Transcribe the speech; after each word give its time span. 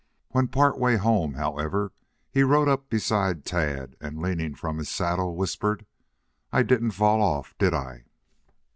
When 0.29 0.47
part 0.47 0.79
way 0.79 0.95
home, 0.95 1.35
however, 1.35 1.91
he 2.31 2.41
rode 2.41 2.67
up 2.67 2.89
beside 2.89 3.45
Tad, 3.45 3.95
and 4.01 4.19
leaning 4.19 4.55
from 4.55 4.79
his 4.79 4.89
saddle, 4.89 5.35
whispered, 5.35 5.85
"I 6.51 6.63
didn't 6.63 6.93
fall 6.97 7.21
off, 7.21 7.53
did 7.59 7.75
I?" 7.75 8.05